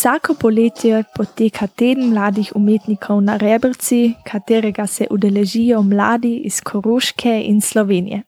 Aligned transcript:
Vsako 0.00 0.34
poletje 0.34 1.04
poteka 1.16 1.66
teden 1.66 2.08
mladih 2.08 2.52
umetnikov 2.54 3.20
na 3.20 3.36
Rebrci, 3.36 4.14
katerega 4.24 4.86
se 4.86 5.06
udeležijo 5.10 5.82
mladi 5.82 6.36
iz 6.36 6.60
Koroške 6.60 7.42
in 7.44 7.60
Slovenije. 7.60 8.22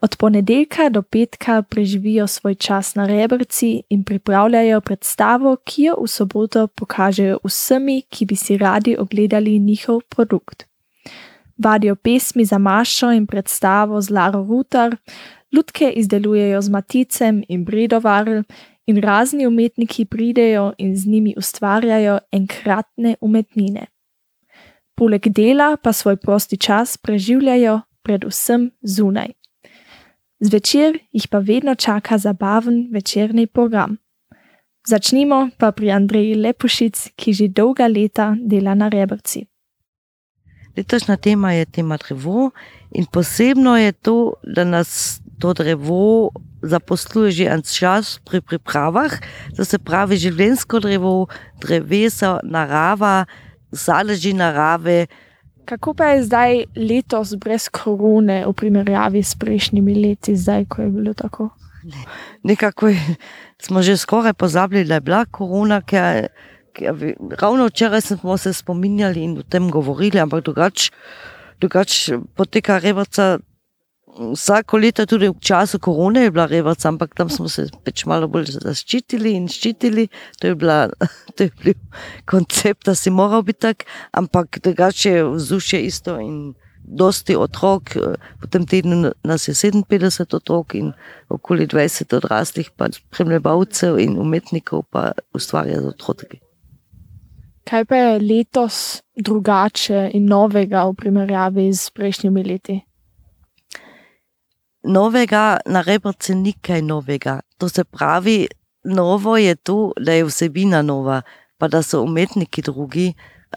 Od 0.00 0.16
ponedeljka 0.18 0.88
do 0.88 1.02
petka 1.02 1.62
preživijo 1.62 2.26
svoj 2.26 2.54
čas 2.54 2.94
na 2.94 3.06
Rebrci 3.06 3.82
in 3.90 4.04
pripravljajo 4.04 4.80
predstavo, 4.80 5.56
ki 5.64 5.82
jo 5.82 5.96
v 6.02 6.06
soboto 6.06 6.66
pokažejo 6.66 7.38
vsemi, 7.44 8.02
ki 8.10 8.26
bi 8.26 8.36
si 8.36 8.58
radi 8.58 8.96
ogledali 8.98 9.58
njihov 9.58 10.00
produkt. 10.08 10.66
Vadijo 11.58 11.96
pesmi 11.96 12.44
za 12.44 12.58
mašo 12.58 13.10
in 13.12 13.26
predstavo 13.26 14.00
z 14.00 14.10
Laro 14.10 14.46
Rutar, 14.48 14.96
lutke 15.56 15.90
izdelujejo 15.90 16.62
z 16.62 16.68
Maticem 16.68 17.42
in 17.48 17.64
Bredovarl, 17.64 18.40
in 18.86 19.00
razni 19.02 19.46
umetniki 19.46 20.04
pridejo 20.04 20.72
in 20.78 20.96
z 20.96 21.06
njimi 21.06 21.34
ustvarjajo 21.36 22.18
enkratne 22.32 23.16
umetnine. 23.20 23.86
Poleg 24.94 25.28
dela 25.28 25.76
pa 25.76 25.92
svoj 25.92 26.16
prosti 26.16 26.56
čas 26.56 26.96
preživljajo 26.96 27.80
predvsem 28.02 28.70
zunaj. 28.82 29.28
Zvečer 30.40 30.98
jih 31.12 31.28
pa 31.28 31.38
vedno 31.38 31.74
čaka 31.74 32.18
zabaven 32.18 32.88
večerni 32.92 33.46
program. 33.46 33.96
Začnimo 34.86 35.48
pa 35.58 35.72
pri 35.72 35.90
Andreji 35.90 36.34
Lepušic, 36.34 37.10
ki 37.16 37.32
že 37.32 37.48
dolga 37.48 37.86
leta 37.86 38.36
dela 38.38 38.74
na 38.74 38.88
Rebrci. 38.88 39.46
Letošnja 40.76 41.16
tema 41.16 41.52
je 41.52 41.64
tema 41.64 41.96
drevo 41.96 42.50
in 42.90 43.06
posebno 43.12 43.76
je 43.76 43.92
to, 43.92 44.32
da 44.42 44.64
nas 44.64 45.20
to 45.38 45.52
drevo 45.52 46.30
zaposluje 46.62 47.30
že 47.30 47.44
en 47.52 47.62
čas 47.62 48.18
pri 48.24 48.40
pripravah, 48.40 49.12
to 49.56 49.64
se 49.64 49.78
pravi 49.78 50.16
življensko 50.16 50.80
drevo, 50.80 51.28
drevesa, 51.60 52.40
narava, 52.42 53.26
zaleži 53.70 54.32
narave. 54.32 55.06
Kako 55.66 55.94
pa 55.94 56.14
je 56.14 56.24
zdaj 56.26 56.52
letos 56.78 57.34
brez 57.38 57.68
korone 57.68 58.46
v 58.46 58.52
primerjavi 58.54 59.22
s 59.22 59.34
prejšnjimi 59.34 59.94
leti, 59.94 60.36
zdaj, 60.36 60.66
ko 60.70 60.82
je 60.86 60.90
bilo 60.90 61.14
tako? 61.14 61.50
Nekako 62.42 62.90
smo 63.62 63.82
že 63.82 63.96
skoraj 63.96 64.34
pozabili, 64.34 64.86
da 64.86 64.98
je 64.98 65.06
bila 65.06 65.24
korona, 65.26 65.82
ker, 65.82 66.30
ker 66.74 67.14
ravno 67.38 67.66
včeraj 67.66 68.00
smo 68.00 68.38
se 68.38 68.52
spominjali 68.52 69.22
in 69.22 69.38
o 69.38 69.42
tem 69.42 69.70
govorili, 69.70 70.18
ampak 70.18 70.44
drugače 70.44 70.90
drugač 71.60 72.10
poteka 72.36 72.78
revaca 72.78 73.38
vsako 74.16 74.78
leto, 74.78 75.06
tudi 75.06 75.28
v 75.28 75.40
času 75.40 75.78
korone, 75.78 76.26
je 76.26 76.30
bila 76.30 76.46
revac, 76.46 76.84
ampak 76.84 77.14
tam 77.14 77.30
smo 77.30 77.48
se 77.48 77.68
pač 77.84 78.04
malo 78.06 78.28
bolj 78.28 78.56
zaščitili 78.56 79.34
in 79.36 79.48
ščitili. 79.48 80.08
To 80.40 80.52
je, 80.52 80.54
bila, 80.58 80.86
to 81.36 81.48
je 81.48 81.50
bil 81.62 81.74
koncept, 82.24 82.86
da 82.86 82.94
si 82.94 83.10
moral 83.10 83.44
biti 83.46 83.64
tak, 83.68 83.84
ampak 84.16 84.60
drugače 84.62 85.10
je 85.10 85.26
vzdušje 85.34 85.82
isto 85.86 86.16
in 86.20 86.54
dosti 86.86 87.36
otrok. 87.36 87.96
V 88.42 88.50
tem 88.50 88.66
tednu 88.66 89.12
nas 89.26 89.48
je 89.48 89.54
57 89.54 90.36
otrok 90.38 90.74
in 90.74 90.92
okoli 91.28 91.66
20 91.66 92.16
odraslih, 92.16 92.70
pa 92.76 92.88
premljevalcev 93.10 93.98
in 93.98 94.18
umetnikov 94.18 94.86
pa 94.90 95.12
ustvarja 95.34 95.80
z 95.82 95.92
otroki. 95.94 96.40
Kaj 97.66 97.84
pa 97.84 97.96
je 97.96 98.18
letos 98.22 99.02
drugače 99.18 100.12
in 100.14 100.28
novega 100.30 100.84
v 100.86 100.94
primerjavi 100.94 101.72
z 101.74 101.90
prejšnjimi 101.90 102.44
leti? 102.46 102.76
Novega 104.86 105.58
na 105.66 105.82
rebrci 105.82 106.34
ni 106.34 106.52
kaj 106.52 106.82
novega. 106.82 107.40
To 107.58 107.68
se 107.68 107.84
pravi, 107.84 108.46
novo 108.84 109.36
je 109.36 109.54
to, 109.54 109.92
da 110.00 110.12
je 110.12 110.24
vsebina 110.24 110.82
nova, 110.82 111.22
pa 111.58 111.68
da 111.68 111.82
so 111.82 112.02
umetniki 112.02 112.62
drugi. 112.62 113.12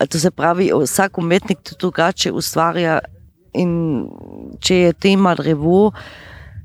To 0.10 0.20
se 0.20 0.32
pravi, 0.32 0.72
vsak 0.84 1.18
umetnik 1.18 1.62
to 1.64 1.76
drugače 1.80 2.32
ustvarja 2.32 3.00
in 3.54 3.72
če 4.62 4.76
je 4.76 4.94
tema 4.94 5.36
drevo, 5.36 5.92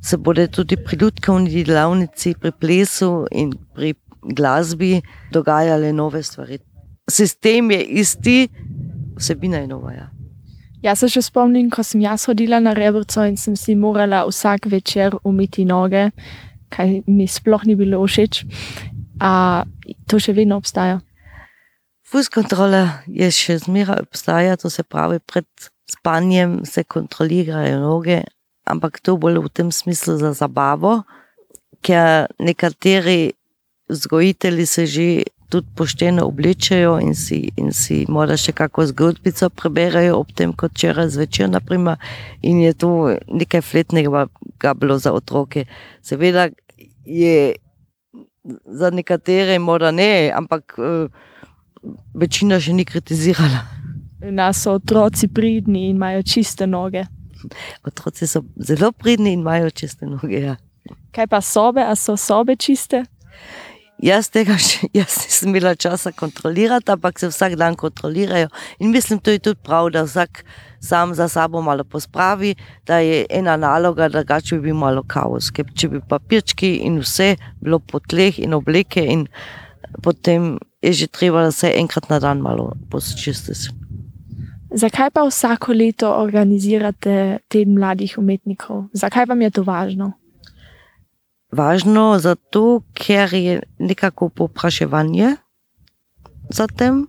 se 0.04 0.16
bodo 0.16 0.47
tudi 0.47 0.76
pri 0.76 0.98
ljudkovni 1.00 1.64
delavnici, 1.64 2.34
pri 2.41 2.52
plesu 2.52 3.26
in 3.32 3.52
pri 3.75 3.94
glasbi 4.22 5.00
dogajale 5.32 5.92
nove 5.92 6.22
stvari. 6.22 6.58
Sistem 7.10 7.70
je 7.70 7.82
isti, 7.84 8.48
vsebina 9.16 9.58
je 9.58 9.66
nova. 9.66 9.92
Ja. 9.92 10.10
Jaz 10.84 11.00
se 11.00 11.09
še 11.09 11.22
spomnim, 11.25 11.71
ko 11.72 11.81
sem 11.81 12.03
jaz 12.05 12.27
hodila 12.28 12.59
na 12.61 12.75
rebrco 12.77 13.22
in 13.25 13.39
sem 13.41 13.55
si 13.56 13.72
morala 13.72 14.27
vsak 14.28 14.67
večer 14.69 15.17
umiti 15.25 15.65
noge, 15.65 16.11
kaj 16.69 17.00
mi 17.09 17.25
sploh 17.25 17.65
ni 17.65 17.72
bilo 17.78 18.03
všeč. 18.05 18.43
A 19.17 19.65
to 20.05 20.21
še 20.21 20.34
vedno 20.37 20.59
obstaja. 20.61 20.99
Fuskontrola 22.05 23.00
je 23.09 23.31
še 23.33 23.56
zmeraj 23.65 24.05
obstaja, 24.05 24.59
to 24.61 24.69
se 24.69 24.84
pravi, 24.84 25.23
pred 25.25 25.49
spanjem 25.89 26.61
se 26.69 26.84
kontrolirajo 26.84 27.81
noge, 27.81 28.21
ampak 28.69 29.00
to 29.00 29.17
bolj 29.17 29.41
v 29.41 29.53
tem 29.56 29.73
smislu 29.73 30.19
za 30.21 30.34
zabavo, 30.37 31.00
ker 31.81 32.28
nekateri 32.37 33.33
vzgojitelji 33.89 34.67
se 34.67 34.87
že 34.87 35.09
tudi 35.49 35.69
pošteno 35.77 36.27
oblečajo 36.27 36.99
in 37.03 37.15
si, 37.15 37.50
in 37.56 37.72
si 37.72 38.05
morda 38.09 38.37
še 38.41 38.53
kako 38.56 38.87
zgodbico 38.91 39.50
preberajo 39.50 40.19
ob 40.21 40.32
tem, 40.34 40.53
kot 40.53 40.75
včeraj 40.75 41.12
zvečer. 41.15 41.50
Naprimer, 41.50 42.00
in 42.43 42.60
je 42.62 42.72
to 42.75 42.91
nekaj 43.28 43.62
fletnega 43.62 44.27
bilo 44.81 44.99
za 44.99 45.12
otroke. 45.12 45.66
Seveda 46.03 46.49
je 47.05 47.55
za 48.66 48.91
nekatere 48.91 49.59
morda 49.59 49.91
ne, 49.91 50.32
ampak 50.34 50.77
uh, 50.78 51.09
večina 52.15 52.61
še 52.61 52.72
ni 52.72 52.84
kritizirala. 52.84 53.65
Nas 54.25 54.62
so 54.65 54.78
otroci 54.78 55.28
pridni 55.28 55.88
in 55.88 55.97
imajo 55.97 56.22
čiste 56.22 56.66
noge. 56.66 57.05
Otroci 57.84 58.26
so 58.26 58.41
zelo 58.56 58.93
pridni 58.93 59.32
in 59.32 59.41
imajo 59.41 59.71
čiste 59.71 60.06
noge. 60.09 60.41
Ja. 60.41 60.56
Kaj 61.15 61.28
pa 61.31 61.41
sobe, 61.44 61.84
a 61.84 61.97
so 61.97 62.16
sobe 62.16 62.56
čiste? 62.56 63.05
Jaz 64.04 64.28
tega 64.28 64.56
še 64.60 64.88
jaz 64.98 65.16
nisem 65.22 65.48
imela 65.54 65.72
časa 65.81 66.12
kontrolirati, 66.12 66.92
ampak 66.92 67.20
se 67.20 67.31
vsak 67.31 67.56
dan 67.56 67.76
kontrolirajo. 67.81 68.50
In 68.78 68.92
mislim, 68.92 69.20
da 69.25 69.32
je 69.32 69.41
tudi 69.47 69.60
prav, 69.65 69.88
da 69.94 70.03
vsak 70.04 70.44
sam 70.84 71.15
za 71.16 71.28
sabo 71.28 71.62
malo 71.65 71.84
pospravi, 71.84 72.54
da 72.87 72.98
je 73.00 73.25
ena 73.31 73.56
naloga, 73.56 74.10
da 74.12 74.41
če 74.41 74.59
bi 74.59 74.69
bil 74.69 74.76
malo 74.76 75.04
kaos. 75.09 75.48
Ker 75.54 75.70
če 75.72 75.88
bi 75.94 76.03
papirčki 76.09 76.75
in 76.84 77.00
vse 77.00 77.34
bilo 77.62 77.81
po 77.81 78.03
tleh 78.04 78.43
in 78.44 78.53
obleke, 78.53 79.00
in 79.00 79.25
potem 80.04 80.59
je 80.84 80.93
že 80.93 81.09
treba, 81.09 81.47
da 81.47 81.53
se 81.53 81.72
enkrat 81.72 82.10
na 82.10 82.20
dan 82.20 82.44
malo 82.44 82.75
posčistiti. 82.93 83.72
Zakaj 84.75 85.14
pa 85.14 85.22
vsako 85.25 85.72
leto 85.72 86.10
organizirate 86.10 87.38
teden 87.48 87.78
mladih 87.78 88.19
umetnikov? 88.19 88.88
Zakaj 88.93 89.31
vam 89.31 89.41
je 89.47 89.50
to 89.54 89.62
važno? 89.62 90.12
Važno 91.54 92.19
zato, 92.19 92.82
ker 92.94 93.34
je 93.34 93.60
nekako 93.78 94.28
popraševanje 94.28 95.37
za 96.50 96.66
tem, 96.66 97.06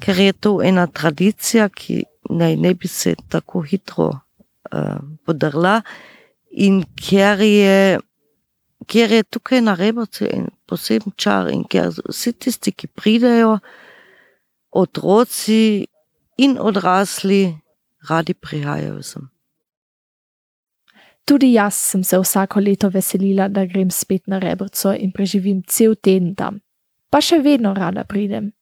ker 0.00 0.18
je 0.20 0.32
to 0.32 0.58
ena 0.62 0.86
tradicija, 0.86 1.68
ki 1.68 2.04
naj 2.30 2.56
ne 2.56 2.74
bi 2.74 2.88
se 2.88 3.14
tako 3.28 3.60
hitro 3.60 4.10
uh, 4.10 4.98
podrla 5.24 5.80
in 6.50 6.82
ker 6.96 7.40
je, 7.40 7.98
ker 8.86 9.12
je 9.12 9.22
tukaj 9.22 9.60
na 9.64 9.74
rebovcu 9.74 10.28
en 10.30 10.48
poseben 10.68 11.14
čar 11.16 11.50
in 11.52 11.64
ker 11.64 11.92
vsi 12.08 12.32
tisti, 12.32 12.72
ki 12.72 12.90
pridejo, 12.92 13.58
otroci 14.74 15.86
in 16.36 16.56
odrasli, 16.58 17.54
radi 18.08 18.34
prihajajo 18.34 19.02
sem. 19.02 19.33
Tudi 21.24 21.52
jaz 21.52 21.74
sem 21.74 22.02
se 22.04 22.18
vsako 22.18 22.60
leto 22.60 22.88
veselila, 22.88 23.48
da 23.48 23.64
grem 23.64 23.90
spet 23.90 24.26
na 24.26 24.38
rebrco 24.38 24.92
in 24.92 25.12
preživim 25.12 25.62
cel 25.66 25.94
teden 25.96 26.34
tam. 26.34 26.60
Pa 27.10 27.22
še 27.24 27.38
vedno 27.40 27.72
rada 27.74 28.04
pridem. 28.04 28.52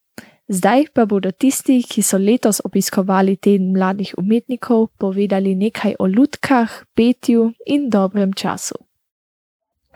Zdaj 0.53 0.93
pa 0.95 1.07
bodo 1.07 1.33
tisti, 1.33 1.81
ki 1.83 2.03
so 2.07 2.19
letos 2.19 2.61
obiskovali 2.65 3.37
teden 3.37 3.73
mladih 3.73 4.13
umetnikov, 4.19 4.91
povedali 4.99 5.57
nekaj 5.57 5.97
o 5.99 6.07
lutkah, 6.07 6.71
petju 6.95 7.51
in 7.67 7.89
dobrem 7.91 8.35
času. 8.35 8.79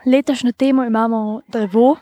Letošnjo 0.05 0.51
temo 0.51 0.83
imamo 0.83 1.41
drevo 1.47 1.95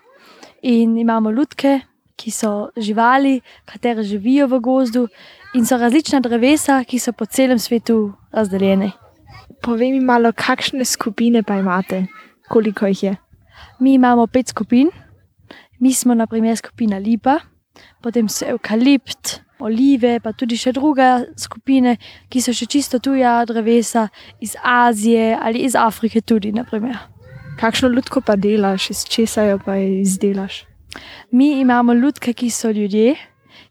in 0.62 0.98
imamo 0.98 1.30
lutke, 1.30 1.80
ki 2.16 2.32
so 2.32 2.72
živali, 2.78 3.42
katere 3.66 4.04
živijo 4.04 4.48
v 4.48 4.60
gozdu 4.60 5.08
in 5.54 5.66
so 5.66 5.78
različna 5.78 6.24
drevesa, 6.26 6.84
ki 6.84 7.00
so 7.00 7.14
po 7.14 7.26
celem 7.26 7.60
svetu 7.60 8.14
razdeljene 8.32 9.05
povej 9.62 9.92
mi 9.92 10.00
malo, 10.00 10.32
kakšne 10.36 10.86
skupine 10.86 11.44
pa 11.44 11.60
imate, 11.60 12.06
koliko 12.50 12.88
jih 12.88 13.04
je. 13.04 13.16
Mi 13.80 13.94
imamo 13.94 14.28
pet 14.28 14.48
skupin, 14.48 14.90
mi 15.80 15.94
smo 15.94 16.14
na 16.14 16.28
primer 16.28 16.58
skupina 16.58 16.98
Lipa, 16.98 17.40
potem 18.02 18.30
so 18.30 18.46
Eukalypt, 18.46 19.42
Olive, 19.60 20.20
pa 20.20 20.34
tudi 20.36 20.58
še 20.60 20.74
druge 20.76 21.06
skupine, 21.40 21.96
ki 22.30 22.42
so 22.44 22.54
še 22.56 22.68
čisto 22.68 23.00
tuja 23.00 23.38
drevesa 23.48 24.10
iz 24.44 24.56
Azije 24.60 25.36
ali 25.40 25.64
iz 25.64 25.76
Afrike. 25.76 26.22
Tudi, 26.22 26.52
Kakšno 27.56 27.90
ljudsko 27.90 28.22
pa 28.22 28.36
delaš, 28.36 28.90
iz 28.90 29.06
česa 29.08 29.46
jo 29.48 29.60
pa 29.64 29.78
izdelaš? 29.80 30.66
Mi 31.32 31.60
imamo 31.62 31.94
ljudke, 31.94 32.34
ki 32.34 32.50
so 32.50 32.72
ljudje, 32.72 33.16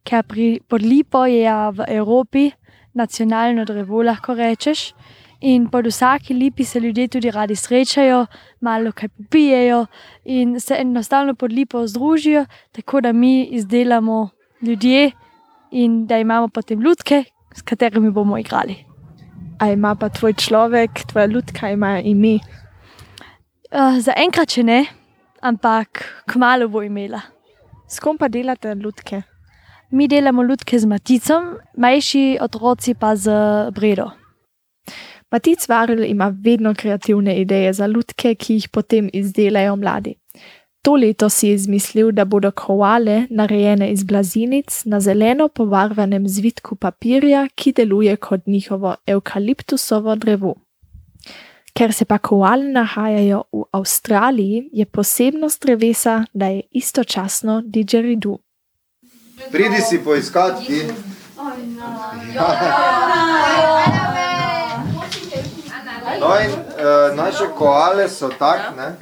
ker 0.04 0.24
pri 0.24 0.60
podlipo 0.68 1.26
je 1.28 1.52
v 1.76 1.84
Evropi 1.88 2.50
nacionalno 2.94 3.64
drevo, 3.64 4.02
lahko 4.02 4.34
rečeš. 4.34 4.92
In 5.40 5.68
pod 5.70 5.86
vsaki 5.86 6.34
lipi 6.34 6.64
se 6.64 6.80
ljudje 6.80 7.08
tudi 7.08 7.30
radi 7.30 7.56
srečajo, 7.56 8.26
malo 8.60 8.92
kaj 8.92 9.08
popijejo 9.08 9.86
in 10.24 10.60
se 10.60 10.74
enostavno 10.78 11.34
pod 11.34 11.52
lipo 11.52 11.86
združijo, 11.86 12.46
tako 12.72 13.00
da 13.00 13.12
mi 13.12 13.44
izdelamo 13.44 14.28
ljudje 14.62 15.10
in 15.70 16.06
da 16.06 16.18
imamo 16.18 16.48
potem 16.48 16.80
ljudke, 16.80 17.24
s 17.54 17.62
katerimi 17.62 18.10
bomo 18.10 18.38
igrali. 18.38 18.76
A 19.58 19.70
ima 19.70 19.94
pa 19.94 20.08
tvoj 20.08 20.32
človek, 20.32 20.90
tvoja 21.06 21.26
ljudka, 21.26 21.70
ima 21.70 22.00
ime? 22.00 22.38
Uh, 23.74 23.98
za 23.98 24.12
enkrat 24.16 24.50
še 24.50 24.62
ne, 24.62 24.84
ampak 25.42 26.04
kmalo 26.26 26.68
bo 26.68 26.82
imela. 26.82 27.20
S 27.88 28.00
kom 28.00 28.18
pa 28.18 28.28
delate 28.28 28.74
ljudke? 28.74 29.22
Mi 29.90 30.08
delamo 30.08 30.42
ljudke 30.42 30.78
z 30.78 30.86
Maticom, 30.86 31.56
majši 31.76 32.38
otroci 32.40 32.94
pa 32.94 33.16
z 33.16 33.30
Bredo. 33.74 34.10
Matic 35.34 35.68
Varel 35.68 36.04
ima 36.04 36.34
vedno 36.42 36.74
kreativne 36.74 37.40
ideje 37.40 37.72
za 37.72 37.86
ljudke, 37.86 38.34
ki 38.34 38.54
jih 38.54 38.68
potem 38.68 39.08
izdelajo 39.12 39.76
mladi. 39.76 40.14
To 40.82 40.94
leto 40.94 41.28
si 41.28 41.48
je 41.48 41.54
izmislil, 41.54 42.12
da 42.12 42.24
bodo 42.24 42.50
koale 42.50 43.26
narejene 43.30 43.90
iz 43.90 44.04
blazinic 44.04 44.84
na 44.84 45.00
zeleno 45.00 45.48
pobarvanem 45.48 46.28
zvitku 46.28 46.76
papirja, 46.76 47.48
ki 47.54 47.72
deluje 47.72 48.16
kot 48.16 48.46
njihovo 48.46 48.94
eukaliptusovo 49.06 50.14
drevo. 50.16 50.54
Ker 51.74 51.92
se 51.92 52.04
pa 52.04 52.18
koale 52.18 52.70
nahajajo 52.70 53.42
v 53.52 53.64
Avstraliji, 53.72 54.68
je 54.72 54.86
posebnost 54.86 55.62
drevesa, 55.62 56.24
da 56.32 56.46
je 56.46 56.62
istočasno 56.70 57.62
didgeridoo. 57.66 58.38
Pridi 59.50 59.80
si 59.90 59.98
poiskati 60.04 60.66
ti. 60.66 60.80
No 66.24 66.40
in 66.40 66.50
uh, 66.50 67.16
naše 67.16 67.46
koale 67.58 68.08
so 68.08 68.30
tak, 68.38 68.76
ne? 68.76 68.96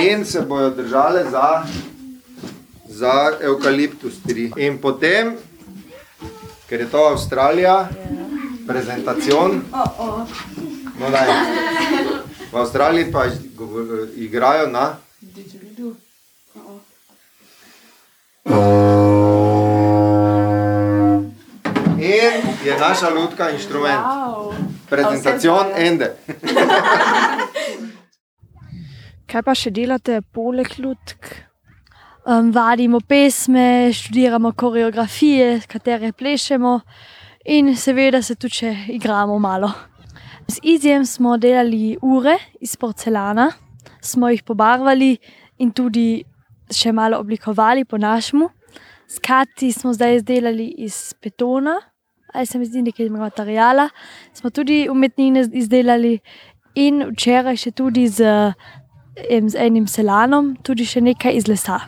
In 0.00 0.24
se 0.24 0.40
bojo 0.40 0.70
držale 0.70 1.24
za, 1.30 1.64
za 2.88 3.32
eukaliptus 3.40 4.14
3. 4.26 4.52
In 4.56 4.78
potem, 4.78 5.36
ker 6.68 6.80
je 6.80 6.88
to 6.90 7.04
Avstralija, 7.04 7.88
prezentacion. 8.66 9.60
No, 10.98 11.10
daj. 11.10 11.28
V 12.52 12.56
Avstraliji 12.56 13.12
pa 13.12 13.26
igrajo 14.16 14.66
na 14.72 14.96
In 22.00 22.32
je 22.64 22.78
naša 22.78 23.08
lutka 23.08 23.50
inštrument. 23.50 24.49
Prezentacion 24.90 25.66
ende. 25.76 26.10
Kaj 29.30 29.42
pa 29.46 29.54
še 29.54 29.70
delate 29.70 30.18
poleg 30.34 30.74
ljudk? 30.82 31.50
Um, 32.26 32.50
vadimo 32.52 33.00
pesme, 33.00 33.92
študiramo 33.94 34.52
koreografije, 34.52 35.60
katere 35.70 36.12
plešemo 36.12 36.80
in 37.44 37.76
seveda 37.76 38.22
se 38.22 38.34
tudi 38.34 38.74
igramo 38.92 39.38
malo. 39.38 39.70
Z 40.50 40.58
Izijem 40.62 41.06
smo 41.06 41.36
delali 41.38 41.96
ure 42.02 42.38
iz 42.60 42.76
porcelana, 42.76 43.52
smo 44.02 44.28
jih 44.28 44.42
pobarvali 44.42 45.16
in 45.58 45.70
tudi 45.70 46.24
še 46.70 46.92
malo 46.92 47.20
oblikovali 47.22 47.84
po 47.84 47.98
našemu. 47.98 48.50
S 49.06 49.18
Kati 49.18 49.72
smo 49.72 49.94
zdaj 49.94 50.16
izdelali 50.16 50.66
iz 50.78 51.14
betona, 51.22 51.78
ali 52.34 52.46
se 52.46 52.58
mi 52.58 52.66
zdi 52.66 52.82
nekaj 52.82 53.08
materijala, 53.08 53.88
smo 54.32 54.50
tudi 54.50 54.88
umetnine 54.90 55.44
izdelali 55.52 56.18
in 56.74 57.02
včeraj 57.12 57.56
še 57.56 57.70
tudi 57.70 58.06
z, 58.08 58.24
z 59.46 59.54
enim 59.58 59.86
selanom, 59.86 60.54
tudi 60.62 60.86
še 60.86 61.00
nekaj 61.00 61.36
iz 61.36 61.48
lesa. 61.48 61.80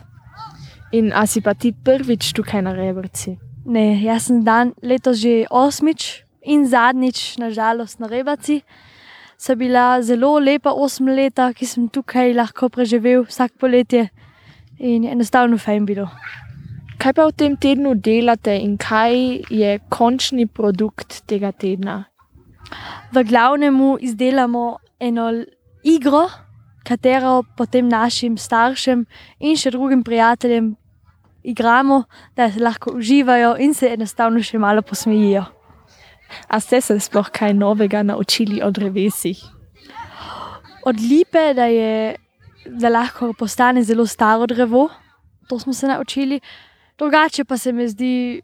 In 0.93 1.13
a 1.13 1.25
si 1.25 1.41
pa 1.41 1.53
ti 1.53 1.73
prvič 1.73 2.33
tukaj 2.37 2.61
na 2.61 2.73
rebrci? 2.75 3.37
Ne, 3.65 4.03
jaz 4.03 4.27
sem 4.27 4.43
dan 4.43 4.73
letos 4.83 5.17
že 5.17 5.47
osmič 5.49 6.23
in 6.43 6.67
zadnjič, 6.67 7.39
nažalost, 7.39 7.99
na 7.99 8.07
rebaci. 8.07 8.61
So 9.37 9.55
bila 9.55 10.01
zelo 10.01 10.39
lepa 10.39 10.71
osem 10.71 11.07
leta, 11.07 11.49
ki 11.53 11.65
sem 11.65 11.87
tukaj 11.89 12.35
lahko 12.35 12.69
preživel 12.69 13.25
vsak 13.27 13.57
poletje 13.59 14.09
in 14.79 15.03
enostavno 15.07 15.57
fajn 15.57 15.85
bilo. 15.85 16.07
Kaj 17.03 17.11
pa 17.19 17.25
v 17.27 17.35
tem 17.35 17.55
tednu 17.59 17.97
delate 17.99 18.53
in 18.63 18.77
kaj 18.79 19.43
je 19.51 19.71
končni 19.91 20.45
produkt 20.47 21.17
tega 21.27 21.49
tedna? 21.51 22.05
V 23.11 23.23
glavnemu 23.27 23.97
izdelamo 23.99 24.77
eno 25.03 25.25
igro, 25.83 26.21
katero 26.87 27.43
potem 27.59 27.91
našim 27.91 28.39
staršem 28.39 29.03
in 29.43 29.59
še 29.59 29.75
drugim 29.75 29.99
prijateljem 30.07 30.71
igramo, 31.43 32.05
da 32.39 32.47
se 32.47 32.63
lahko 32.63 32.95
uživajo 32.95 33.57
in 33.59 33.75
se 33.75 33.91
enostavno 33.99 34.39
še 34.39 34.63
malo 34.63 34.79
posmejijo. 34.79 35.43
A 36.47 36.63
ste 36.63 36.79
se 36.79 37.01
sploh 37.03 37.27
kaj 37.27 37.51
novega 37.51 38.07
naučili 38.07 38.63
o 38.63 38.71
drevesih? 38.71 39.43
Od 40.87 41.03
lipe, 41.03 41.49
da, 41.51 41.67
je, 41.67 42.15
da 42.63 42.87
lahko 42.87 43.33
postane 43.35 43.83
zelo 43.83 44.07
staro 44.07 44.47
drevo, 44.47 44.87
to 45.51 45.59
smo 45.59 45.75
se 45.75 45.91
naučili. 45.91 46.39
Drugače 46.97 47.43
pa 47.45 47.57
se 47.57 47.71
mi 47.71 47.87
zdi 47.87 48.41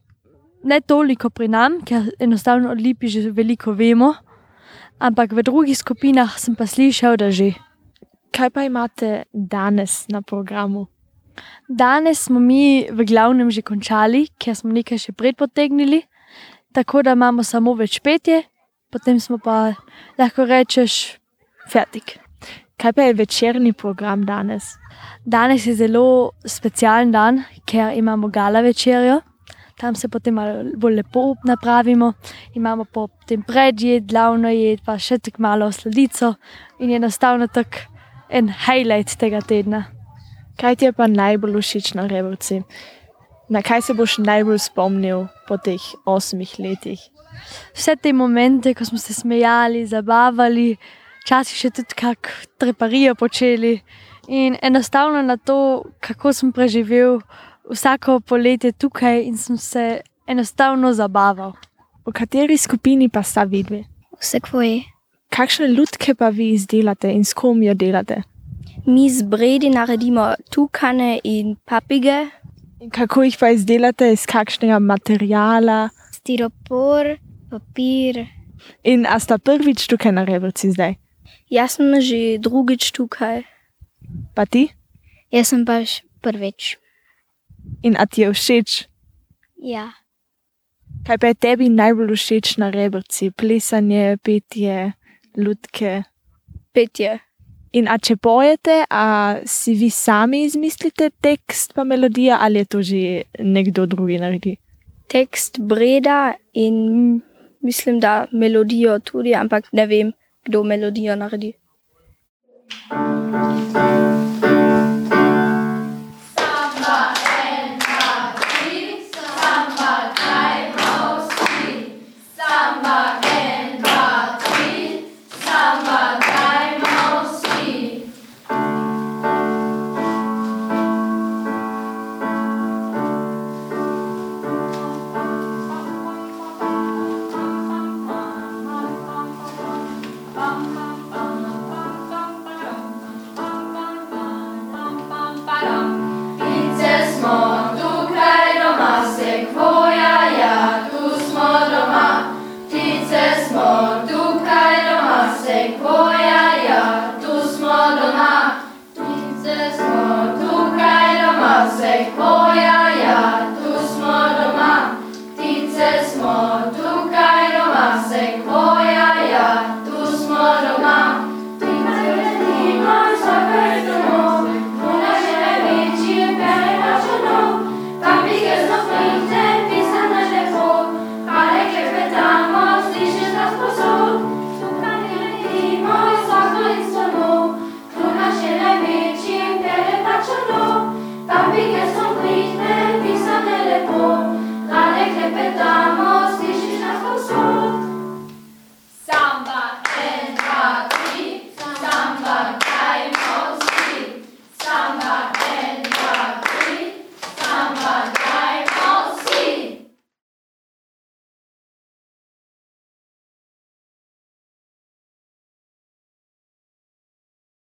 ne 0.64 0.82
toliko 0.82 1.30
pri 1.30 1.48
nam, 1.48 1.80
ker 1.86 2.12
enostavno 2.20 2.72
od 2.72 2.82
lipi 2.82 3.08
že 3.08 3.32
veliko 3.32 3.72
vemo, 3.72 4.14
ampak 5.00 5.34
v 5.34 5.44
drugih 5.44 5.78
skupinah 5.78 6.38
sem 6.40 6.56
pa 6.56 6.68
slišal, 6.68 7.18
da 7.18 7.32
že. 7.32 7.54
Kaj 8.32 8.50
pa 8.50 8.64
imate 8.64 9.24
danes 9.34 10.06
na 10.10 10.22
programu? 10.22 10.88
Danes 11.70 12.28
smo 12.28 12.40
mi 12.40 12.86
v 12.92 13.06
glavnem 13.06 13.52
že 13.52 13.62
končali, 13.62 14.28
ker 14.38 14.56
smo 14.56 14.74
nekaj 14.76 14.98
še 14.98 15.12
predpotegnili, 15.16 16.04
tako 16.74 17.02
da 17.02 17.16
imamo 17.16 17.44
samo 17.44 17.74
več 17.74 18.02
petje, 18.04 18.44
potem 18.92 19.20
smo 19.20 19.38
pa 19.38 19.74
lahko 20.18 20.46
rečeš 20.46 21.18
fertik. 21.70 22.20
Kaj 22.80 22.94
pa 22.94 23.02
je 23.02 23.14
večerni 23.14 23.74
program 23.74 24.26
danes? 24.26 24.64
Danes 25.26 25.66
je 25.66 25.76
zelo 25.76 26.32
specialen 26.46 27.12
dan, 27.12 27.44
ker 27.66 27.92
imamo 27.98 28.28
gala 28.28 28.62
večerjo. 28.62 29.22
Tam 29.78 29.96
se 29.96 30.08
potem 30.08 30.34
malo 30.34 30.64
bolj 30.78 30.96
lepo 30.96 31.36
napravimo, 31.44 32.14
imamo 32.54 32.86
potem 32.86 33.44
predjed, 33.44 34.08
glavno 34.08 34.50
jed, 34.50 34.80
pa 34.86 34.98
še 35.00 35.18
tako 35.20 35.42
malo 35.42 35.72
sladico 35.72 36.34
in 36.80 36.90
je 36.90 36.96
enostavno 37.00 37.48
tak 37.48 37.82
en 38.30 38.52
highlight 38.66 39.18
tega 39.20 39.42
tedna. 39.42 39.84
Kaj 40.60 40.76
ti 40.76 40.86
je 40.86 40.94
pa 40.94 41.08
najbolj 41.08 41.62
všeč 41.62 41.94
na 41.96 42.08
rebrci? 42.08 42.62
Na 43.50 43.62
kaj 43.62 43.82
se 43.82 43.94
boš 43.94 44.18
najbolj 44.24 44.60
spomnil 44.68 45.28
po 45.48 45.58
teh 45.58 45.84
osmih 46.06 46.56
letih? 46.60 47.00
Vse 47.76 47.96
te 47.96 48.14
momente, 48.14 48.74
ko 48.74 48.86
smo 48.86 48.98
se 48.98 49.14
smejali, 49.14 49.86
zabavali, 49.88 50.76
včasih 51.24 51.58
še 51.58 51.70
tudi 51.70 51.96
kak 51.96 52.32
treparijo 52.58 53.16
počeli 53.16 53.80
in 54.28 54.58
enostavno 54.62 55.22
na 55.22 55.38
to, 55.38 55.84
kako 56.00 56.34
sem 56.34 56.52
preživel 56.52 57.20
vsako 57.70 58.20
poletje 58.20 58.72
tukaj 58.72 59.24
in 59.26 59.38
sem 59.38 59.58
se 59.58 60.02
enostavno 60.28 60.94
zabaval. 60.94 61.54
V 62.06 62.14
kateri 62.14 62.58
skupini 62.58 63.10
pa 63.10 63.24
sta 63.24 63.44
vidve? 63.44 63.84
Vse 64.20 64.40
kvoje. 64.40 64.84
Kakšne 65.30 65.68
ljudke 65.68 66.16
pa 66.16 66.30
vi 66.30 66.54
izdelate 66.54 67.12
in 67.14 67.26
s 67.26 67.34
kom 67.34 67.62
jo 67.64 67.74
delate? 67.74 68.24
Mi 68.86 69.10
z 69.10 69.24
bredi 69.24 69.70
naredimo 69.70 70.34
tukane 70.50 71.20
in 71.24 71.56
papige, 71.66 72.30
In 72.80 72.90
kako 72.90 73.26
jih 73.28 73.36
pa 73.40 73.50
izdelate, 73.52 74.14
iz 74.14 74.26
kakšnega 74.26 74.80
materijala? 74.80 75.90
stiropor, 76.14 77.18
papir. 77.50 78.26
In 78.84 79.06
a 79.06 79.20
sta 79.20 79.38
prvič 79.38 79.88
tukaj 79.88 80.12
na 80.12 80.24
rebrci 80.24 80.72
zdaj? 80.72 80.96
Jaz 81.50 81.72
sem 81.72 82.02
že 82.02 82.38
drugič 82.38 82.92
tukaj, 82.92 83.44
Pa 84.36 84.46
ti? 84.46 84.70
jaz 85.32 85.48
sem 85.48 85.66
pa 85.66 85.82
š- 85.82 86.02
prvič. 86.22 86.78
In 87.84 87.96
a 87.96 88.06
ti 88.06 88.22
je 88.22 88.30
všeč? 88.30 88.88
Ja. 89.58 89.94
Kaj 91.06 91.18
pa 91.18 91.28
je 91.28 91.36
tebi 91.36 91.70
najbolj 91.70 92.16
všeč 92.16 92.58
na 92.58 92.70
rebrci? 92.70 93.32
Plesanje, 93.32 94.18
petje, 94.18 94.94
ljudke. 95.36 96.04
Petje. 96.74 97.20
In 97.72 97.86
a 97.86 97.98
če 97.98 98.16
pojete, 98.16 98.86
a 98.90 99.04
si 99.46 99.74
vi 99.74 99.90
sami 99.90 100.44
izmislite 100.44 101.10
tekst 101.22 101.74
pa 101.74 101.84
melodija 101.84 102.40
ali 102.42 102.60
je 102.60 102.66
to 102.66 102.82
že 102.82 103.02
nekdo 103.38 103.86
drugi 103.86 104.18
naredi? 104.18 104.58
Tekst 105.08 105.60
breda 105.60 106.34
in 106.54 107.22
mislim, 107.62 108.00
da 108.00 108.26
melodijo 108.32 109.00
tudi, 109.00 109.36
ampak 109.36 109.70
ne 109.72 109.86
vem, 109.86 110.12
kdo 110.50 110.64
melodijo 110.64 111.16
naredi. 111.16 111.50
Sam 112.90 113.19